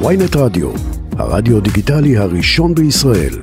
ויינט 0.00 0.36
רדיו, 0.36 0.70
הרדיו 1.18 1.60
דיגיטלי 1.60 2.16
הראשון 2.16 2.74
בישראל. 2.74 3.34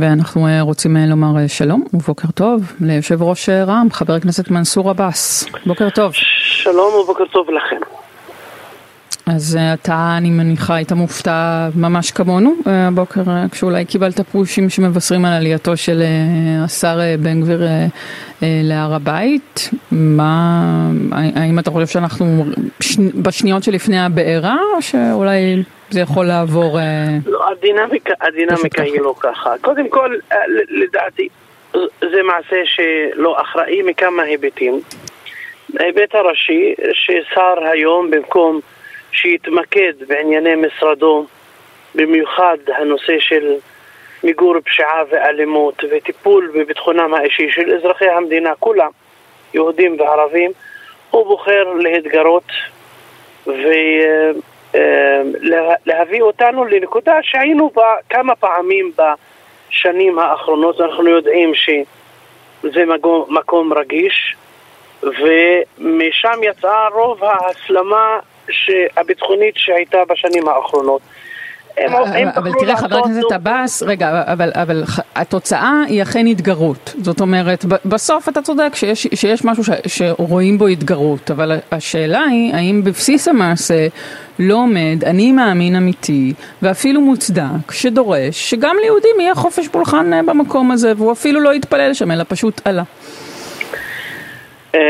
ואנחנו 0.00 0.46
אה, 0.46 0.62
רוצים 0.62 0.96
אה, 0.96 1.06
לומר 1.06 1.38
אה, 1.42 1.48
שלום 1.48 1.84
ובוקר 1.94 2.30
טוב 2.30 2.72
ליושב 2.80 3.22
ראש 3.22 3.48
רע"מ, 3.48 3.88
חבר 3.92 4.12
הכנסת 4.12 4.50
מנסור 4.50 4.90
עבאס. 4.90 5.48
בוקר 5.66 5.90
טוב. 5.90 6.12
שלום 6.42 6.94
ובוקר 6.94 7.24
טוב 7.32 7.46
לכם. 7.50 7.95
אז 9.26 9.58
אתה, 9.74 10.14
אני 10.18 10.30
מניחה, 10.30 10.74
היית 10.74 10.92
מופתע 10.92 11.68
ממש 11.74 12.10
כמונו 12.10 12.54
הבוקר, 12.66 13.22
כשאולי 13.50 13.84
קיבלת 13.84 14.20
פושים 14.20 14.70
שמבשרים 14.70 15.24
על 15.24 15.32
עלייתו 15.32 15.76
של 15.76 16.02
השר 16.64 16.98
בן 17.18 17.40
גביר 17.40 17.60
להר 18.42 18.94
הבית. 18.94 19.70
מה, 19.90 20.62
האם 21.12 21.58
אתה 21.58 21.70
חושב 21.70 21.86
שאנחנו 21.86 22.44
בשניות 23.22 23.62
שלפני 23.62 24.00
הבעירה, 24.00 24.56
או 24.76 24.82
שאולי 24.82 25.62
זה 25.90 26.00
יכול 26.00 26.26
לעבור... 26.26 26.78
לא, 27.26 27.50
הדינמיקה, 27.50 28.14
הדינמיקה 28.20 28.82
היא 28.82 29.00
לא 29.00 29.14
ככה. 29.20 29.50
קודם 29.60 29.88
כל, 29.88 30.10
לדעתי, 30.70 31.28
זה 32.00 32.22
מעשה 32.26 32.56
שלא 32.64 33.36
אחראי 33.42 33.82
מכמה 33.82 34.22
היבטים. 34.22 34.80
ההיבט 35.80 36.14
הראשי, 36.14 36.74
ששר 36.92 37.68
היום 37.72 38.10
במקום 38.10 38.60
שיתמקד 39.16 39.92
בענייני 40.08 40.54
משרדו, 40.54 41.26
במיוחד 41.94 42.56
הנושא 42.76 43.18
של 43.18 43.54
מיגור 44.24 44.54
פשיעה 44.64 45.02
ואלימות 45.10 45.84
וטיפול 45.90 46.50
בביטחונם 46.54 47.14
האישי 47.14 47.50
של 47.50 47.74
אזרחי 47.74 48.08
המדינה 48.08 48.54
כולם, 48.58 48.90
יהודים 49.54 50.00
וערבים, 50.00 50.50
הוא 51.10 51.26
בוחר 51.26 51.64
להתגרות 51.78 52.48
ולהביא 54.74 56.22
אותנו 56.22 56.64
לנקודה 56.64 57.18
שהיינו 57.22 57.70
בה 57.74 57.94
כמה 58.10 58.36
פעמים 58.36 58.92
בשנים 58.96 60.18
האחרונות, 60.18 60.80
אנחנו 60.80 61.08
יודעים 61.08 61.52
שזה 61.54 62.84
מקום 63.28 63.72
רגיש 63.72 64.36
ומשם 65.02 66.42
יצאה 66.42 66.88
רוב 66.88 67.24
ההסלמה 67.24 68.18
הביטחונית 68.96 69.54
שהייתה 69.56 69.98
בשנים 70.08 70.48
האחרונות. 70.48 71.02
אבל 72.36 72.52
תראה 72.60 72.76
חבר 72.76 72.96
הכנסת 72.96 73.32
עבאס, 73.32 73.82
רגע, 73.82 74.22
אבל, 74.26 74.50
אבל 74.54 74.82
התוצאה 75.16 75.82
היא 75.88 76.02
אכן 76.02 76.26
התגרות. 76.26 76.94
זאת 77.02 77.20
אומרת, 77.20 77.64
בסוף 77.64 78.28
אתה 78.28 78.42
צודק 78.42 78.74
שיש, 78.74 79.06
שיש 79.14 79.44
משהו 79.44 79.64
ש, 79.64 79.70
שרואים 79.86 80.58
בו 80.58 80.66
התגרות, 80.66 81.30
אבל 81.30 81.52
השאלה 81.72 82.22
היא 82.30 82.54
האם 82.54 82.80
בבסיס 82.84 83.28
המעשה 83.28 83.86
לא 84.38 84.54
עומד 84.54 85.04
אני 85.06 85.32
מאמין 85.32 85.76
אמיתי 85.76 86.32
ואפילו 86.62 87.00
מוצדק 87.00 87.72
שדורש 87.72 88.50
שגם 88.50 88.76
ליהודים 88.82 89.20
יהיה 89.20 89.34
חופש 89.34 89.68
פולחן 89.68 90.12
אה, 90.12 90.22
במקום 90.22 90.70
הזה 90.70 90.92
והוא 90.96 91.12
אפילו 91.12 91.40
לא 91.40 91.54
יתפלל 91.54 91.94
שם 91.94 92.10
אלא 92.10 92.24
פשוט 92.28 92.60
עלה. 92.64 92.82
אה, 94.74 94.80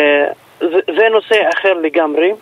זה 0.70 1.08
נושא 1.12 1.36
אחר 1.54 1.72
לגמרי. 1.82 2.32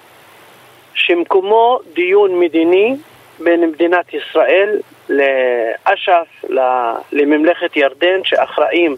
שמקומו 0.95 1.79
דיון 1.95 2.41
מדיני 2.41 2.97
בין 3.39 3.71
מדינת 3.71 4.15
ישראל 4.15 4.81
לאש"ף, 5.09 6.45
לממלכת 7.13 7.77
ירדן, 7.77 8.21
שאחראים 8.25 8.97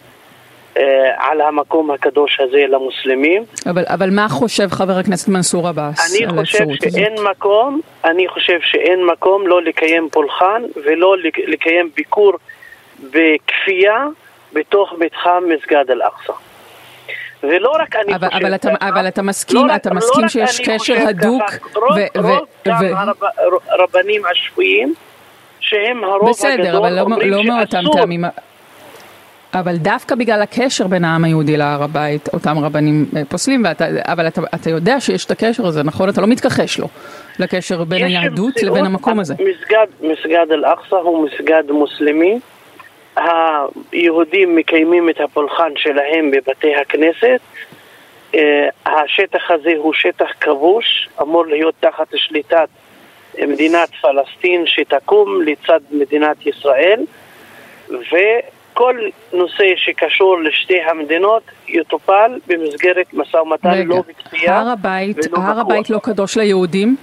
אה, 0.77 0.83
על 1.19 1.41
המקום 1.41 1.91
הקדוש 1.91 2.41
הזה 2.41 2.65
למוסלמים. 2.69 3.43
אבל, 3.71 3.85
אבל 3.87 4.11
מה 4.11 4.29
חושב 4.29 4.69
חבר 4.71 4.99
הכנסת 4.99 5.29
מנסור 5.29 5.69
עבאס 5.69 6.05
הזאת? 6.05 6.23
אני 6.23 6.41
חושב 6.41 6.65
שאין 6.83 7.15
מקום, 7.31 7.81
אני 8.05 8.29
חושב 8.29 8.59
שאין 8.63 9.05
מקום 9.05 9.47
לא 9.47 9.63
לקיים 9.63 10.09
פולחן 10.13 10.63
ולא 10.85 11.17
לקיים 11.47 11.91
ביקור 11.95 12.33
בכפייה 13.01 14.07
בתוך 14.53 14.95
מתחם 14.99 15.43
מסגד 15.49 15.91
אל-אקצא. 15.91 16.33
ולא 17.43 17.71
רק 17.83 17.97
אני 17.97 18.15
אבל, 18.15 18.29
חושב 18.29 18.45
אבל 18.45 18.55
אתה, 18.55 18.77
ככה, 18.77 18.89
אבל 18.89 19.09
אתה 19.09 19.23
מסכים, 19.23 19.67
לא 19.67 19.77
אתה 19.77 19.91
רק, 19.91 19.97
מסכים 19.97 20.23
לא 20.23 20.29
שיש 20.29 20.61
קשר 20.61 20.95
הדוק, 21.09 21.43
ככה, 21.43 21.57
רוב, 21.75 21.97
ו, 21.97 22.21
רוב 22.21 22.27
ו, 22.27 22.69
גם 22.69 22.77
ו, 22.81 22.97
הרב, 22.97 23.17
הרבנים 23.69 24.23
השפויים, 24.31 24.95
שהם 25.61 26.05
הרוב 26.05 26.31
בסדר, 26.31 26.53
הגדול, 26.53 26.77
אבל 26.77 26.97
לא, 26.97 27.01
אומרים 27.01 27.31
לא 27.31 27.45
מאותם 27.45 27.83
שאסור. 27.83 27.97
טעמים. 27.97 28.25
אבל 29.55 29.77
דווקא 29.77 30.15
בגלל 30.15 30.43
הקשר 30.43 30.87
בין 30.87 31.05
העם 31.05 31.25
היהודי 31.25 31.57
להר 31.57 31.83
הבית, 31.83 32.29
אותם 32.35 32.59
רבנים 32.59 33.07
אה, 33.17 33.23
פוסלים, 33.29 33.63
ואתה, 33.65 33.85
אבל 34.03 34.27
אתה, 34.27 34.41
אתה 34.55 34.71
יודע 34.71 35.01
שיש 35.01 35.25
את 35.25 35.31
הקשר 35.31 35.67
הזה, 35.67 35.83
נכון? 35.83 36.09
אתה 36.09 36.21
לא 36.21 36.27
מתכחש 36.27 36.79
לו, 36.79 36.89
לקשר 37.39 37.85
בין 37.85 38.05
היהדות 38.05 38.63
לבין 38.63 38.87
המקום 38.87 39.21
הזה. 39.21 39.35
מסגד, 39.35 39.87
מסגד 40.01 40.47
אל-אקצא 40.53 40.97
הוא 40.97 41.27
מסגד 41.29 41.71
מוסלמי. 41.71 42.41
היהודים 43.17 44.57
מקיימים 44.57 45.11
את 45.11 45.21
הפולחן 45.21 45.73
שלהם 45.77 46.31
בבתי 46.31 46.75
הכנסת. 46.77 47.41
אה, 48.35 48.69
השטח 48.87 49.51
הזה 49.51 49.73
הוא 49.77 49.95
שטח 49.95 50.31
כבוש, 50.41 51.09
אמור 51.23 51.47
להיות 51.47 51.75
תחת 51.81 52.07
שליטת 52.15 52.69
מדינת 53.39 53.89
פלסטין 54.01 54.67
שתקום 54.67 55.43
לצד 55.43 55.81
מדינת 55.91 56.47
ישראל, 56.47 57.01
וכל 57.89 59.01
נושא 59.33 59.65
שקשור 59.77 60.39
לשתי 60.39 60.81
המדינות 60.81 61.43
יטופל 61.69 62.39
במסגרת 62.47 63.15
משא 63.15 63.37
ומתן 63.37 63.87
לא 63.87 64.03
בכפייה 64.09 64.59
הר 64.59 64.69
הבית, 64.69 65.17
ולא 65.17 65.43
הר. 65.43 65.61
הבית 65.61 65.91
לא 65.91 65.99
קדוש 65.99 66.37
ליהודים? 66.37 66.97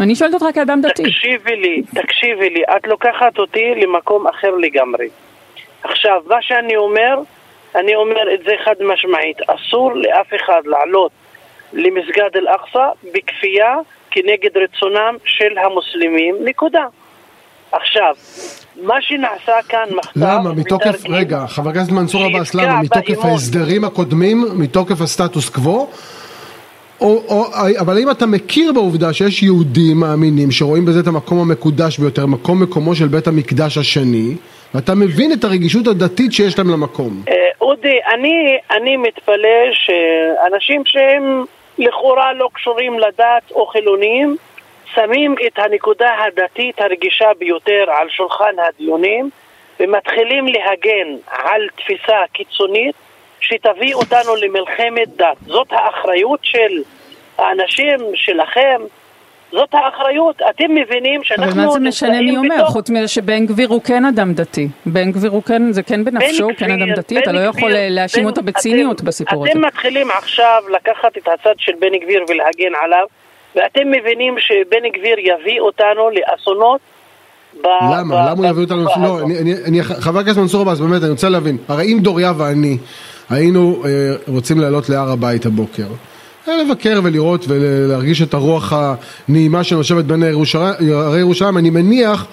אני 0.00 0.14
שואלת 0.14 0.34
אותך 0.34 0.46
כאדם 0.54 0.80
דתי. 0.80 1.02
תקשיבי 1.02 1.56
לי, 1.56 1.82
תקשיבי 1.94 2.50
לי, 2.50 2.62
את 2.76 2.86
לוקחת 2.86 3.38
אותי 3.38 3.74
למקום 3.76 4.26
אחר 4.26 4.54
לגמרי. 4.54 5.06
עכשיו, 5.90 6.22
מה 6.26 6.36
שאני 6.40 6.76
אומר, 6.76 7.14
אני 7.74 7.94
אומר 7.94 8.34
את 8.34 8.40
זה 8.44 8.52
חד 8.64 8.74
משמעית, 8.92 9.36
אסור 9.46 9.94
לאף 9.94 10.26
אחד 10.36 10.62
לעלות 10.64 11.10
למסגד 11.72 12.30
אל-אקצא 12.36 12.86
בכפייה 13.14 13.74
כנגד 14.10 14.56
רצונם 14.56 15.16
של 15.24 15.58
המוסלמים, 15.58 16.36
נקודה. 16.44 16.84
עכשיו, 17.72 18.14
מה 18.82 18.94
שנעשה 19.00 19.52
כאן 19.68 19.88
מחטף... 19.96 20.16
למה? 20.16 20.52
מתוקף, 20.52 20.88
ותרגיל, 20.88 21.14
רגע, 21.14 21.46
חבר 21.46 21.70
הכנסת 21.70 21.92
מנסור 21.92 22.24
עבאס, 22.24 22.54
למה? 22.54 22.82
מתוקף 22.82 23.14
באמון. 23.14 23.30
ההסדרים 23.30 23.84
הקודמים? 23.84 24.44
מתוקף 24.54 25.00
הסטטוס 25.00 25.48
קוו? 25.48 25.90
או, 27.00 27.22
או, 27.28 27.46
אבל 27.80 27.96
האם 27.96 28.10
אתה 28.10 28.26
מכיר 28.26 28.72
בעובדה 28.72 29.12
שיש 29.12 29.42
יהודים 29.42 30.00
מאמינים 30.00 30.50
שרואים 30.50 30.84
בזה 30.84 31.00
את 31.00 31.06
המקום 31.06 31.38
המקודש 31.38 31.98
ביותר, 31.98 32.26
מקום 32.26 32.62
מקומו 32.62 32.94
של 32.94 33.08
בית 33.08 33.26
המקדש 33.26 33.78
השני, 33.78 34.36
ואתה 34.76 34.94
מבין 34.94 35.32
את 35.32 35.44
הרגישות 35.44 35.86
הדתית 35.86 36.32
שיש 36.32 36.58
להם 36.58 36.70
למקום? 36.70 37.22
אה, 37.28 37.34
אודי, 37.60 37.98
אני, 38.14 38.58
אני 38.70 38.96
מתפלא 38.96 39.72
שאנשים 39.72 40.82
שהם 40.84 41.44
לכאורה 41.78 42.32
לא 42.32 42.48
קשורים 42.52 42.98
לדת 42.98 43.50
או 43.50 43.66
חילונים 43.66 44.36
שמים 44.94 45.34
את 45.46 45.58
הנקודה 45.58 46.10
הדתית 46.26 46.80
הרגישה 46.80 47.28
ביותר 47.38 47.84
על 47.88 48.08
שולחן 48.10 48.54
הדיונים 48.58 49.30
ומתחילים 49.80 50.46
להגן 50.46 51.08
על 51.28 51.68
תפיסה 51.76 52.16
קיצונית 52.32 52.94
שתביא 53.40 53.94
אותנו 53.94 54.36
למלחמת 54.36 55.08
דת. 55.16 55.36
זאת 55.46 55.68
האחריות 55.70 56.40
של 56.42 56.82
האנשים 57.38 57.98
שלכם, 58.14 58.80
זאת 59.52 59.68
האחריות. 59.74 60.36
אתם 60.50 60.74
מבינים 60.74 61.20
שאנחנו 61.24 61.52
אבל 61.52 61.64
מה 61.64 61.70
זה 61.72 61.80
משנה 61.80 62.20
מי 62.20 62.36
אומר, 62.36 62.54
בתוך- 62.56 62.68
חוץ 62.72 62.90
מזה 62.90 63.08
שבן 63.08 63.46
גביר 63.46 63.68
הוא 63.68 63.82
כן 63.82 64.04
אדם 64.04 64.32
דתי. 64.34 64.68
בן 64.86 65.12
גביר 65.12 65.30
הוא 65.30 65.42
כן, 65.42 65.72
זה 65.72 65.82
כן 65.82 66.04
בנפשו, 66.04 66.44
הוא 66.44 66.52
כן 66.58 66.70
אדם 66.70 66.92
דתי, 66.96 67.18
אתה 67.18 67.32
לא 67.32 67.40
יכול 67.40 67.70
להאשים 67.74 68.22
בן- 68.22 68.28
אותו 68.30 68.42
בציניות 68.42 68.96
אתם- 68.96 69.06
בסיפור 69.06 69.42
הזה. 69.44 69.50
אתם 69.52 69.64
מתחילים 69.66 70.08
עכשיו 70.10 70.62
לקחת 70.74 71.18
את 71.18 71.28
הצד 71.28 71.54
של 71.58 71.72
בן 71.80 71.96
גביר 72.04 72.24
ולהגן 72.28 72.74
עליו, 72.84 73.04
ואתם 73.56 73.90
מבינים 73.90 74.34
שבן 74.38 74.88
גביר 74.98 75.16
יביא 75.18 75.60
אותנו 75.60 76.10
לאסונות 76.10 76.80
ב- 77.62 77.66
למה? 77.66 78.14
ב- 78.14 78.28
למה 78.30 78.38
הוא 78.38 78.46
יביא 78.46 78.62
אותנו? 78.62 78.84
לא. 79.02 79.20
אני, 79.20 79.38
אני, 79.38 79.54
אני, 79.68 79.82
חבר 79.82 80.18
הכנסת 80.20 80.38
מנסור 80.38 80.60
עבאס, 80.60 80.80
באמת, 80.80 81.02
אני 81.02 81.10
רוצה 81.10 81.28
להבין. 81.28 81.56
הרי 81.68 81.92
אם 81.92 81.98
דוריה 82.00 82.32
ואני 82.38 82.78
היינו 83.30 83.82
אה, 83.84 83.90
רוצים 84.28 84.60
לעלות 84.60 84.88
להר 84.88 85.10
הבית 85.12 85.46
הבוקר, 85.46 85.86
לבקר 86.54 87.00
ולראות 87.04 87.44
ולהרגיש 87.48 88.22
את 88.22 88.34
הרוח 88.34 88.72
הנעימה 88.72 89.64
שנושבת 89.64 90.04
בין 90.04 90.22
הרי 90.22 91.18
ירושלים, 91.18 91.58
אני 91.58 91.70
מניח 91.70 92.26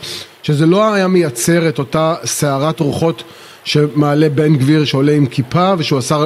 שזה 0.43 0.65
לא 0.65 0.93
היה 0.93 1.07
מייצר 1.07 1.69
את 1.69 1.79
אותה 1.79 2.15
סערת 2.23 2.79
רוחות 2.79 3.23
שמעלה 3.65 4.29
בן 4.29 4.55
גביר 4.55 4.85
שעולה 4.85 5.11
עם 5.11 5.25
כיפה 5.25 5.73
ושהוא 5.77 5.99
השר 5.99 6.21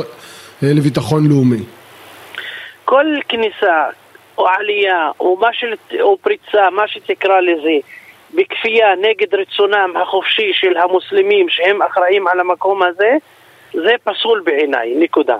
אה, 0.64 0.70
לביטחון 0.76 1.28
לאומי. 1.30 1.64
כל 2.86 3.06
כניסה 3.30 3.84
או 4.38 4.48
עלייה 4.48 5.12
או, 5.20 5.40
של, 5.54 5.74
או 6.02 6.18
פריצה, 6.18 6.70
מה 6.70 6.88
שתקרא 6.88 7.40
לזה, 7.40 7.78
בכפייה 8.34 8.88
נגד 9.02 9.36
רצונם 9.36 9.94
החופשי 10.02 10.52
של 10.54 10.78
המוסלמים 10.78 11.50
שהם 11.50 11.82
אחראים 11.82 12.28
על 12.28 12.40
המקום 12.40 12.84
הזה, 12.84 13.12
זה 13.74 13.94
פסול 14.04 14.42
בעיניי, 14.46 14.94
נקודה. 14.96 15.38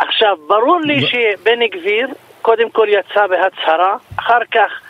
עכשיו, 0.00 0.36
ברור 0.46 0.80
לי 0.80 1.06
שבן 1.06 1.66
גביר 1.66 2.08
קודם 2.42 2.70
כל 2.70 2.86
יצא 2.88 3.26
בהצהרה, 3.26 3.96
אחר 4.16 4.44
כך 4.50 4.80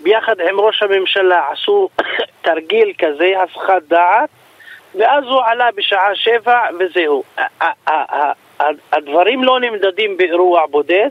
ביחד 0.00 0.40
עם 0.40 0.60
ראש 0.60 0.82
הממשלה 0.82 1.42
עשו 1.52 1.88
תרגיל 2.42 2.92
כזה, 2.98 3.32
הסחת 3.42 3.82
דעת, 3.88 4.28
ואז 4.94 5.24
הוא 5.24 5.42
עלה 5.44 5.68
בשעה 5.76 6.14
שבע 6.14 6.60
וזהו. 6.78 7.22
הדברים 8.92 9.44
לא 9.44 9.60
נמדדים 9.60 10.16
באירוע 10.16 10.66
בודד, 10.66 11.10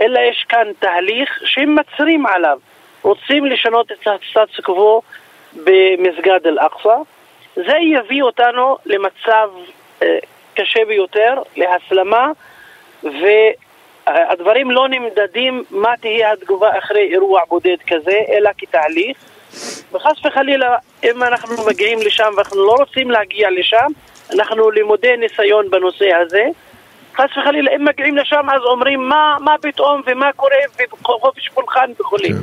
אלא 0.00 0.20
יש 0.20 0.44
כאן 0.48 0.66
תהליך 0.78 1.42
שהם 1.44 1.76
מצרים 1.76 2.26
עליו. 2.26 2.58
רוצים 3.02 3.46
לשנות 3.46 3.92
את 3.92 4.06
הסטטוס 4.06 4.60
קוו 4.64 5.02
במסגד 5.54 6.46
אל-אקצא. 6.46 6.96
זה 7.54 7.76
יביא 7.82 8.22
אותנו 8.22 8.76
למצב 8.86 9.50
אה, 10.02 10.18
קשה 10.54 10.84
ביותר, 10.88 11.42
להסלמה, 11.56 12.30
והדברים 13.04 14.70
לא 14.70 14.88
נמדדים 14.88 15.64
מה 15.70 15.92
תהיה 16.00 16.32
התגובה 16.32 16.78
אחרי 16.78 17.08
אירוע 17.12 17.40
בודד 17.48 17.76
כזה, 17.86 18.18
אלא 18.28 18.50
כתהליך. 18.58 19.16
וחס 19.92 20.26
וחלילה, 20.26 20.76
אם 21.04 21.22
אנחנו 21.22 21.66
מגיעים 21.66 21.98
לשם 21.98 22.30
ואנחנו 22.36 22.66
לא 22.66 22.74
רוצים 22.78 23.10
להגיע 23.10 23.48
לשם, 23.50 23.86
אנחנו 24.34 24.70
לימודי 24.70 25.16
ניסיון 25.16 25.70
בנושא 25.70 26.08
הזה. 26.22 26.44
חס 27.16 27.38
וחלילה, 27.38 27.70
אם 27.76 27.84
מגיעים 27.84 28.16
לשם 28.16 28.50
אז 28.54 28.60
אומרים 28.64 29.08
מה, 29.08 29.36
מה 29.40 29.54
פתאום 29.62 30.02
ומה 30.06 30.32
קורה 30.36 30.56
וחופש 30.80 31.48
פולחן 31.48 31.90
וכולי. 32.00 32.28
כן. 32.28 32.34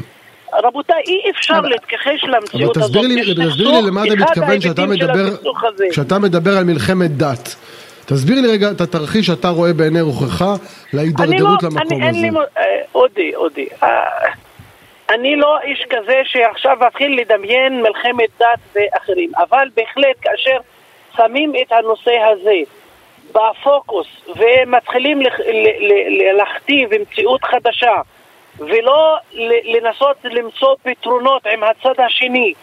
רבותיי, 0.54 1.04
אי 1.08 1.32
אפשר 1.32 1.54
אבל, 1.58 1.70
להתכחש 1.70 2.24
למציאות 2.24 2.78
הזאת. 2.78 2.96
אבל 2.96 3.04
תסביר 3.04 3.24
לי, 3.24 3.50
תסביר 3.50 3.72
לי 3.72 3.82
למה 3.88 4.04
אתה 4.04 4.16
מתכוון 4.16 4.60
כשאתה 4.60 4.86
מדבר, 4.86 5.26
כשאתה 5.92 6.20
מדבר 6.20 6.58
על 6.58 6.64
מלחמת 6.64 7.12
דת. 7.12 7.56
תסביר 8.06 8.42
לי 8.42 8.48
רגע 8.52 8.72
את 8.72 8.82
התרחיש 8.82 9.28
שאתה 9.28 9.50
רואה 9.50 9.74
בעיני 9.74 10.02
רוחך 10.02 10.46
להידרדרות 10.94 11.64
לא, 11.64 11.70
למקום 11.70 12.02
אני, 12.02 12.10
הזה. 12.10 12.20
אני, 12.20 12.30
אה, 12.58 12.64
אודי, 12.96 13.36
אודי, 13.36 13.68
אה, 13.84 13.88
אני 15.10 15.36
לא 15.36 15.60
איש 15.64 15.86
כזה 15.90 16.22
שעכשיו 16.24 16.88
אתחיל 16.88 17.22
לדמיין 17.22 17.82
מלחמת 17.82 18.30
דת 18.40 18.60
ואחרים, 18.76 19.32
אבל 19.38 19.68
בהחלט 19.76 20.16
כאשר 20.22 20.58
שמים 21.18 21.54
את 21.62 21.72
הנושא 21.72 22.18
הזה 22.32 22.60
בפוקוס 23.32 24.08
ומתחילים 24.28 25.22
להכתיב 26.38 26.90
מציאות 27.02 27.44
חדשה 27.44 28.02
ולא 28.58 29.18
לנסות 29.64 30.18
למצוא 30.24 30.76
פתרונות 30.84 31.48
עם 31.48 31.64
הצד 31.64 32.04
השני 32.06 32.54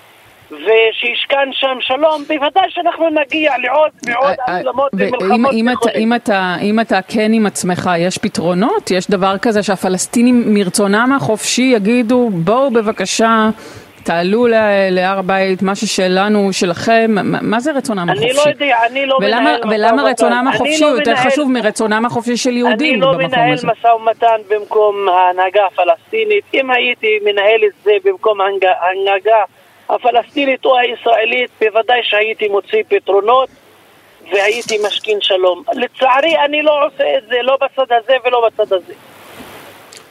ושישכן 0.52 1.48
שם 1.52 1.76
שלום, 1.80 2.22
בוודאי 2.28 2.64
שאנחנו 2.68 3.08
נגיע 3.10 3.52
לעוד 3.58 3.90
ועוד 4.06 4.36
הסלמות 4.48 4.90
אה, 4.94 5.04
אה, 5.04 5.08
ומלחמות 5.20 5.54
וכו'. 5.72 5.88
אם 6.62 6.80
אתה 6.80 7.00
כן 7.08 7.32
עם 7.32 7.46
עצמך, 7.46 7.90
יש 7.98 8.18
פתרונות? 8.18 8.90
יש 8.90 9.10
דבר 9.10 9.38
כזה 9.38 9.62
שהפלסטינים 9.62 10.54
מרצונם 10.54 11.12
החופשי 11.16 11.72
יגידו 11.74 12.30
בואו 12.32 12.70
בבקשה 12.70 13.48
תעלו 14.04 14.46
להר 14.90 15.18
הבית, 15.18 15.62
מה 15.62 15.74
ששלנו, 15.74 16.52
שלכם, 16.52 17.10
מה 17.24 17.60
זה 17.60 17.72
רצונם 17.72 18.10
החופשי? 18.10 18.26
אני 18.26 18.36
לא 18.36 18.42
יודע, 18.50 18.76
אני 18.86 19.06
לא 19.06 19.18
ולמה, 19.22 19.40
מנהל 19.40 19.56
משא 19.56 19.66
ומתן. 19.66 19.74
ולמה 19.74 20.02
רצונם 20.02 20.48
החופשי 20.48 20.84
הוא 20.84 20.98
יותר 20.98 21.16
חשוב 21.16 21.50
מרצונם 21.50 22.04
החופשי 22.06 22.36
של 22.36 22.56
יהודים 22.56 23.00
במקום 23.00 23.14
הזה? 23.14 23.24
אני 23.24 23.32
לא 23.32 23.38
מנהל 23.38 23.54
משא 23.54 23.86
ומתן 23.86 24.40
במקום 24.48 25.08
ההנהגה 25.08 25.60
הפלסטינית. 25.66 26.44
אם 26.54 26.70
הייתי 26.70 27.18
מנהל 27.24 27.60
את 27.66 27.72
זה 27.84 27.92
במקום 28.04 28.38
ההנהגה 28.40 29.36
הפלסטינית 29.88 30.64
או 30.64 30.78
הישראלית, 30.78 31.50
בוודאי 31.60 32.00
שהייתי 32.02 32.48
מוציא 32.48 32.82
פתרונות 32.88 33.48
והייתי 34.32 34.78
משכין 34.86 35.18
שלום. 35.20 35.62
לצערי 35.72 36.34
אני 36.44 36.62
לא 36.62 36.86
עושה 36.86 37.04
את 37.18 37.22
זה, 37.28 37.36
לא 37.42 37.56
בצד 37.56 37.92
הזה 37.92 38.12
ולא 38.24 38.46
בצד 38.46 38.72
הזה. 38.72 38.92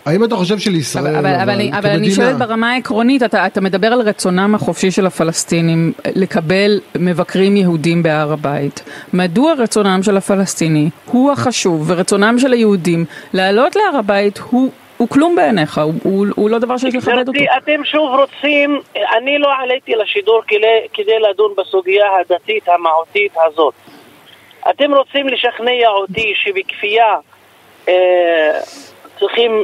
האם 0.05 0.23
אתה 0.23 0.35
חושב 0.35 0.57
שלישראל, 0.59 1.07
אבל, 1.07 1.15
אבל, 1.15 1.35
אבל, 1.35 1.61
אבל, 1.61 1.77
אבל 1.77 1.89
אני 1.89 2.11
שואלת 2.11 2.37
ברמה 2.37 2.71
העקרונית, 2.71 3.23
אתה, 3.23 3.45
אתה 3.45 3.61
מדבר 3.61 3.87
על 3.87 4.01
רצונם 4.01 4.55
החופשי 4.55 4.91
של 4.91 5.05
הפלסטינים 5.05 5.93
לקבל 6.15 6.79
מבקרים 6.95 7.57
יהודים 7.57 8.03
בהר 8.03 8.33
הבית. 8.33 8.83
מדוע 9.13 9.53
רצונם 9.53 9.99
של 10.03 10.17
הפלסטיני 10.17 10.89
הוא 11.05 11.31
החשוב 11.31 11.83
ורצונם 11.87 12.39
של 12.39 12.53
היהודים 12.53 13.05
לעלות 13.33 13.75
להר 13.75 13.97
הבית 13.99 14.37
הוא 14.37 14.71
הוא 14.97 15.09
כלום 15.09 15.35
בעיניך, 15.35 15.77
הוא, 15.77 15.93
הוא, 16.03 16.25
הוא 16.35 16.49
לא 16.49 16.59
דבר 16.59 16.77
שיש 16.77 16.95
לכבד 16.95 17.27
אותו. 17.27 17.39
אתם 17.57 17.85
שוב 17.85 18.19
רוצים, 18.19 18.81
אני 19.17 19.37
לא 19.37 19.49
עליתי 19.59 19.95
לשידור 19.95 20.41
כדי, 20.47 20.87
כדי 20.93 21.19
לדון 21.19 21.53
בסוגיה 21.57 22.05
הדתית 22.19 22.69
המהותית 22.69 23.31
הזאת. 23.45 23.73
אתם 24.69 24.93
רוצים 24.93 25.27
לשכנע 25.27 25.87
אותי 25.87 26.33
שבכפייה 26.35 27.15
אה, 27.89 28.59
צריכים 29.19 29.63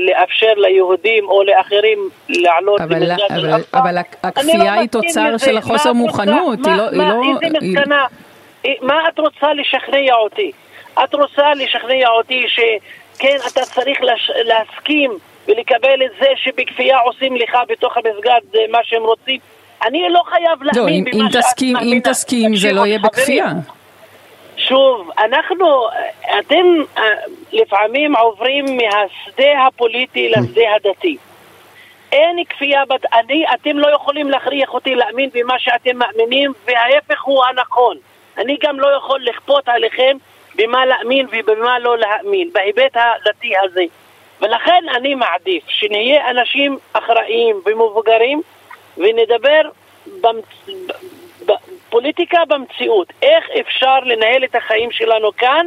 לאפשר 0.00 0.52
ליהודים 0.56 1.28
או 1.28 1.42
לאחרים 1.42 1.98
לעלות 2.28 2.80
למסגד 2.80 3.18
אל-אקצא. 3.30 3.78
אבל 3.78 3.98
הכפייה 4.22 4.74
היא 4.74 4.88
תוצר 4.88 5.38
של 5.38 5.56
החוסר 5.56 5.92
מוכנות, 5.92 6.58
היא 6.66 6.76
לא... 6.76 7.22
איזה 7.42 7.58
מסקנה? 7.60 8.06
מה 8.80 9.08
את 9.08 9.18
רוצה 9.18 9.54
לשכנע 9.54 10.14
אותי? 10.14 10.52
את 11.04 11.14
רוצה 11.14 11.54
לשכנע 11.54 12.08
אותי 12.08 12.44
שכן, 13.14 13.36
אתה 13.52 13.60
צריך 13.60 13.98
להסכים 14.44 15.10
ולקבל 15.48 16.02
את 16.04 16.10
זה 16.20 16.26
שבכפייה 16.36 16.98
עושים 16.98 17.36
לך 17.36 17.56
בתוך 17.68 17.96
המסגד 17.96 18.40
מה 18.70 18.78
שהם 18.82 19.02
רוצים? 19.02 19.40
אני 19.86 20.08
לא 20.08 20.22
חייב 20.26 20.62
לא, 20.62 20.70
להאמין 20.74 21.04
במה 21.04 21.30
שאת 21.32 21.62
מאמינה. 21.62 21.80
אם 21.80 22.00
תסכים 22.04 22.56
זה 22.56 22.72
לא 22.72 22.86
יהיה 22.86 22.98
בכפייה. 22.98 23.46
שוב, 24.56 25.10
אנחנו, 25.18 25.86
אתם 26.38 26.64
אה, 26.98 27.02
לפעמים 27.52 28.16
עוברים 28.16 28.64
מהשדה 28.64 29.66
הפוליטי 29.66 30.28
לשדה 30.28 30.62
הדתי. 30.76 31.16
אין 32.12 32.44
כפייה, 32.48 32.82
בת... 32.88 33.04
אני, 33.14 33.44
אתם 33.54 33.78
לא 33.78 33.94
יכולים 33.94 34.30
להכריח 34.30 34.74
אותי 34.74 34.94
להאמין 34.94 35.30
במה 35.34 35.54
שאתם 35.58 35.96
מאמינים, 35.96 36.52
וההפך 36.66 37.22
הוא 37.22 37.44
הנכון. 37.44 37.96
אני 38.38 38.56
גם 38.62 38.80
לא 38.80 38.96
יכול 38.96 39.20
לכפות 39.22 39.68
עליכם 39.68 40.16
במה 40.54 40.86
להאמין 40.86 41.26
ובמה 41.32 41.78
לא 41.78 41.98
להאמין, 41.98 42.50
בהיבט 42.52 42.96
הדתי 42.96 43.52
הזה. 43.64 43.84
ולכן 44.40 44.84
אני 44.96 45.14
מעדיף 45.14 45.62
שנהיה 45.68 46.30
אנשים 46.30 46.78
אחראיים 46.92 47.60
ומבוגרים 47.66 48.42
ונדבר 48.96 49.62
במצ... 50.20 50.44
פוליטיקה 51.90 52.44
במציאות, 52.48 53.12
איך 53.22 53.44
אפשר 53.60 54.00
לנהל 54.00 54.44
את 54.44 54.54
החיים 54.54 54.90
שלנו 54.90 55.36
כאן 55.36 55.66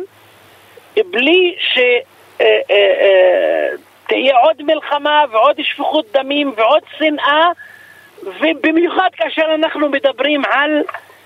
בלי 0.97 1.55
שתהיה 1.59 2.01
אה, 2.41 2.59
אה, 2.71 4.31
אה, 4.31 4.41
עוד 4.43 4.61
מלחמה 4.61 5.23
ועוד 5.31 5.55
שפיכות 5.61 6.05
דמים 6.13 6.53
ועוד 6.57 6.83
שנאה 6.97 7.49
ובמיוחד 8.23 9.09
כאשר 9.13 9.45
אנחנו 9.55 9.89
מדברים 9.89 10.45
על 10.45 10.81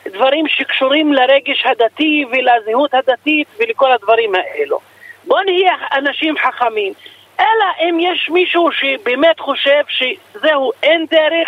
דברים 0.08 0.48
שקשורים 0.48 1.14
לרגש 1.14 1.66
הדתי 1.66 2.26
ולזהות 2.32 2.94
הדתית 2.94 3.48
ולכל 3.60 3.92
הדברים 3.92 4.36
האלו. 4.36 4.80
בואו 5.24 5.44
נהיה 5.44 5.74
אנשים 5.94 6.36
חכמים. 6.38 6.94
אלא 7.40 7.66
אם 7.80 7.98
יש 8.00 8.30
מישהו 8.30 8.70
שבאמת 8.72 9.40
חושב 9.40 9.82
שזהו, 9.88 10.72
אין 10.84 11.06
דרך, 11.12 11.48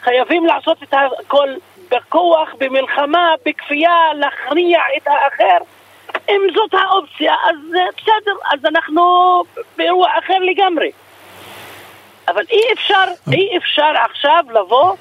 חייבים 0.00 0.46
לעשות 0.46 0.82
את 0.82 0.94
הכל 0.94 1.48
בכוח, 1.90 2.48
במלחמה, 2.58 3.34
בכפייה, 3.46 4.14
להכריע 4.14 4.80
את 4.96 5.06
האחר. 5.06 5.64
אם 6.28 6.40
זאת 6.54 6.74
האופציה, 6.74 7.34
אז 7.50 7.56
בסדר, 7.70 8.34
אז 8.52 8.64
אנחנו 8.64 9.02
באירוע 9.76 10.08
אחר 10.18 10.38
לגמרי. 10.38 10.90
אבל 12.28 12.44
אי 12.50 12.72
אפשר, 12.72 13.04
אי 13.32 13.56
אפשר 13.56 13.92
עכשיו 14.10 14.44
לבוא 14.50 14.96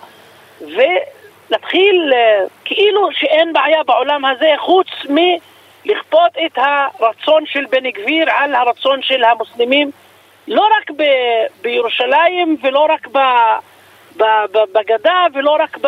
ולהתחיל 0.62 1.21
אה, 1.54 2.46
כאילו 2.66 3.10
שאין 3.12 3.54
בעיה 3.54 3.84
בעולם 3.84 4.26
הזה 4.26 4.52
חוץ 4.58 4.88
מלכפות 5.10 6.32
את 6.46 6.58
הרצון 6.58 7.46
של 7.46 7.66
בן 7.70 7.90
גביר 7.90 8.32
על 8.32 8.56
הרצון 8.56 9.02
של 9.02 9.24
המוסלמים 9.24 9.92
לא 10.48 10.68
רק 10.78 10.92
ב- 10.92 11.46
בירושלים 11.62 12.58
ולא 12.64 12.88
רק 12.90 13.08
בגדה 14.74 15.26
ולא 15.34 15.58
רק 15.60 15.78
ב... 15.82 15.88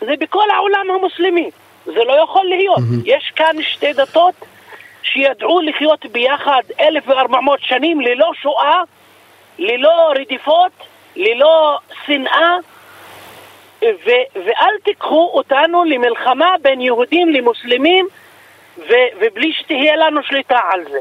זה 0.00 0.14
בכל 0.20 0.50
העולם 0.50 0.90
המוסלמי. 0.90 1.50
זה 1.84 2.04
לא 2.04 2.22
יכול 2.22 2.46
להיות. 2.46 2.78
Mm-hmm. 2.78 3.02
יש 3.04 3.32
כאן 3.36 3.56
שתי 3.62 3.92
דתות 3.92 4.34
שידעו 5.02 5.60
לחיות 5.60 6.06
ביחד 6.06 6.62
1400 6.80 7.60
שנים 7.62 8.00
ללא 8.00 8.30
שואה, 8.42 8.82
ללא 9.58 10.12
רדיפות, 10.16 10.72
ללא 11.16 11.78
שנאה, 12.06 12.56
ו- 13.82 14.28
ואל 14.34 14.74
תיקחו 14.84 15.30
אותנו 15.34 15.84
למלחמה 15.84 16.54
בין 16.62 16.80
יהודים 16.80 17.28
למוסלמים 17.28 18.06
ו- 18.78 19.10
ובלי 19.16 19.52
שתהיה 19.52 19.96
לנו 19.96 20.20
שליטה 20.22 20.58
על 20.72 20.80
זה. 20.92 20.98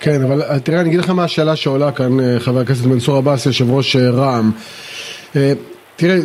כן, 0.00 0.22
אבל 0.22 0.42
אה, 0.42 0.60
תראה, 0.60 0.80
אני 0.80 0.88
אגיד 0.88 1.00
לך 1.00 1.10
מה 1.10 1.24
השאלה 1.24 1.56
שעולה 1.56 1.92
כאן, 1.92 2.20
אה, 2.20 2.40
חבר 2.40 2.60
הכנסת 2.60 2.86
מנסור 2.86 3.16
עבאס, 3.16 3.46
יושב 3.46 3.70
ראש 3.70 3.96
אה, 3.96 4.10
רע"מ. 4.10 4.50
תראה, 5.96 6.16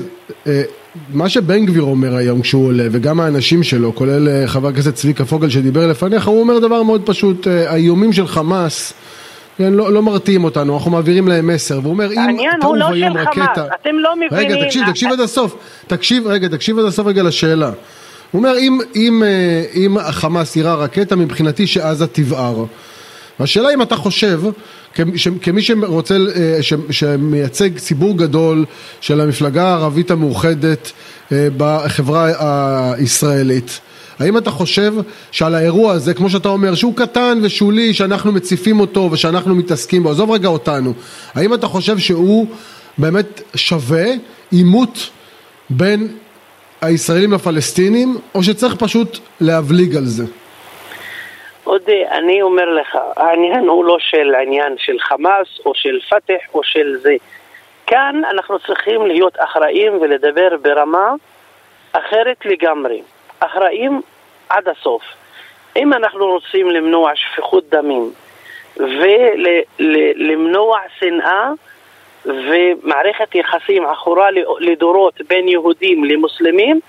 מה 1.14 1.30
שבן 1.30 1.66
גביר 1.66 1.84
אומר 1.84 2.16
היום 2.16 2.42
כשהוא 2.42 2.68
עולה, 2.68 2.84
וגם 2.92 3.20
האנשים 3.20 3.64
שלו, 3.64 3.96
כולל 3.96 4.48
חבר 4.48 4.68
הכנסת 4.68 4.94
צביקה 4.94 5.26
פוגל 5.26 5.50
שדיבר 5.50 5.88
לפניך, 5.88 6.28
הוא 6.28 6.42
אומר 6.42 6.60
דבר 6.60 6.84
מאוד 6.84 7.02
פשוט, 7.06 7.48
האיומים 7.48 8.14
של 8.14 8.28
חמאס 8.28 8.94
כן, 9.60 9.74
לא, 9.74 9.94
לא 9.94 10.04
מרתיעים 10.04 10.44
אותנו, 10.44 10.78
אנחנו 10.78 10.92
מעבירים 10.92 11.28
להם 11.28 11.48
מסר, 11.48 11.80
והוא 11.80 11.94
אומר, 11.94 12.12
אם 12.12 12.38
טעו 12.62 12.76
לא 12.76 12.86
ויום 12.86 13.18
רקטה... 13.18 13.68
אתם 13.82 13.96
לא 14.00 14.16
מבינים... 14.16 14.32
רגע, 14.32 14.66
תקשיב, 14.66 14.84
תקשיב 14.90 15.12
עד 15.12 15.20
הסוף, 15.20 15.56
תקשיב, 15.88 16.28
רגע, 16.28 16.48
תקשיב 16.48 16.80
עד 16.80 16.86
הסוף 16.86 17.08
רגע 17.08 17.24
לשאלה. 17.24 17.72
הוא 18.32 18.40
אומר, 18.40 18.58
אם, 18.60 18.80
אם, 18.96 19.24
אה, 19.24 19.64
אם 19.76 19.98
החמאס 19.98 20.56
יירה 20.56 20.76
רקטה, 20.76 21.16
מבחינתי 21.16 21.68
שעזה 21.68 22.08
תבער. 22.08 22.66
והשאלה 23.40 23.74
אם 23.74 23.82
אתה 23.82 23.96
חושב, 23.96 24.42
כמי 25.42 25.62
שרוצה, 25.62 26.16
אה, 26.36 26.60
שמייצג 26.90 27.78
ציבור 27.78 28.18
גדול 28.18 28.66
של 29.02 29.22
המפלגה 29.22 29.68
הערבית 29.68 30.12
המאוחדת 30.12 30.92
אה, 31.32 31.48
בחברה 31.58 32.32
הישראלית, 32.94 33.80
האם 34.20 34.38
אתה 34.38 34.50
חושב 34.50 34.94
שעל 35.32 35.56
האירוע 35.56 35.94
הזה, 35.94 36.14
כמו 36.14 36.30
שאתה 36.30 36.50
אומר, 36.50 36.76
שהוא 36.76 36.96
קטן 36.96 37.40
ושולי, 37.44 37.94
שאנחנו 37.94 38.32
מציפים 38.32 38.80
אותו 38.80 39.10
ושאנחנו 39.12 39.56
מתעסקים 39.56 40.04
בו, 40.04 40.10
עזוב 40.10 40.32
רגע 40.32 40.48
אותנו, 40.48 40.94
האם 41.36 41.54
אתה 41.54 41.68
חושב 41.68 41.98
שהוא 41.98 42.48
באמת 42.98 43.42
שווה 43.56 44.06
עימות 44.52 45.10
בין 45.70 46.08
הישראלים 46.82 47.34
לפלסטינים, 47.34 48.18
או 48.36 48.44
שצריך 48.44 48.76
פשוט 48.76 49.18
להבליג 49.42 49.96
על 49.96 50.06
זה? 50.06 50.24
אודי, 51.66 52.04
אני 52.12 52.42
אומר 52.42 52.70
לך, 52.70 52.98
העניין 53.18 53.68
הוא 53.68 53.86
לא 53.86 53.98
של 54.00 54.36
עניין 54.36 54.76
של 54.78 54.96
חמאס 55.00 55.48
או 55.66 55.72
של 55.76 56.00
פתח 56.10 56.54
או 56.54 56.64
של 56.64 56.96
זה. 57.02 57.16
כאן 57.88 58.22
אנחנו 58.32 58.60
צריכים 58.60 59.08
להיות 59.08 59.34
אחראים 59.38 59.94
ולדבר 60.02 60.50
ברמה 60.62 61.14
אחרת 61.92 62.38
לגמרי. 62.46 63.02
אחראים 63.40 64.02
עד 64.50 64.68
הסוף. 64.68 65.04
אם 65.76 65.94
אנחנו 65.94 66.26
רוצים 66.26 66.70
למנוע 66.70 67.12
שפיכות 67.16 67.70
דמים 67.70 68.12
ולמנוע 69.80 70.80
שנאה 71.00 71.50
ומערכת 72.26 73.36
יחסים 73.36 73.86
עכורה 73.86 74.30
לדורות 74.60 75.22
בין 75.28 75.48
יהודים 75.48 76.04
למוסלמים, 76.04 76.80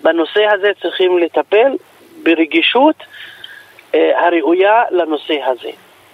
בנושא 0.00 0.46
הזה 0.54 0.72
צריכים 0.82 1.18
לטפל 1.18 1.72
ברגישות 2.22 2.94
אה, 3.94 4.26
הראויה 4.26 4.82
לנושא 4.90 5.38
הזה. 5.44 5.70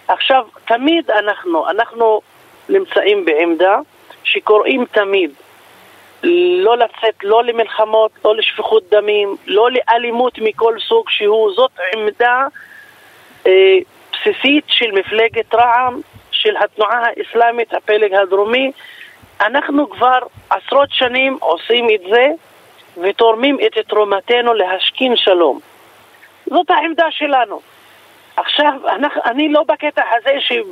עכשיו, 0.08 0.44
תמיד 0.64 1.10
אנחנו, 1.10 1.70
אנחנו 1.70 2.20
נמצאים 2.68 3.24
בעמדה 3.24 3.78
שקוראים 4.24 4.84
תמיד 4.84 5.30
לא 6.22 6.76
לצאת 6.76 7.14
לא 7.22 7.44
למלחמות, 7.44 8.10
לא 8.24 8.36
לשפיכות 8.36 8.82
דמים, 8.90 9.36
לא 9.46 9.68
לאלימות 9.70 10.38
מכל 10.38 10.74
סוג 10.88 11.10
שהוא. 11.10 11.52
זאת 11.54 11.70
עמדה 11.94 12.46
אה, 13.46 13.78
בסיסית 14.12 14.64
של 14.68 14.92
מפלגת 14.92 15.54
רע"מ, 15.54 16.00
של 16.30 16.56
התנועה 16.56 17.02
האסלאמית, 17.06 17.74
הפלג 17.74 18.14
הדרומי. 18.14 18.72
אנחנו 19.40 19.90
כבר 19.90 20.18
עשרות 20.50 20.88
שנים 20.92 21.38
עושים 21.40 21.86
את 21.94 22.00
זה 22.10 22.26
ותורמים 22.96 23.58
את 23.66 23.78
תרומתנו 23.88 24.54
להשכין 24.54 25.16
שלום. 25.16 25.60
זאת 26.46 26.70
העמדה 26.70 27.06
שלנו. 27.10 27.60
עכשיו, 28.36 28.72
אנחנו, 28.88 29.20
אני 29.24 29.48
לא 29.48 29.62
בקטע 29.62 30.02
הזה 30.16 30.36
של 30.40 30.62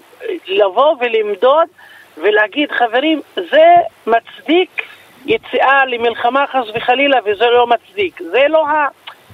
לבוא 0.48 0.96
ולמדוד 1.00 1.68
ולהגיד, 2.16 2.72
חברים, 2.72 3.20
זה 3.34 3.74
מצדיק 4.06 4.82
יציאה 5.26 5.86
למלחמה 5.86 6.44
חס 6.46 6.66
וחלילה 6.74 7.18
וזה 7.24 7.46
לא 7.46 7.66
מצדיק. 7.66 8.20
זה 8.22 8.42
לא 8.48 8.68
ה... 8.68 8.88